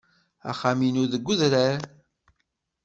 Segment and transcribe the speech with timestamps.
[0.49, 1.79] Axxam-inu deg udrar.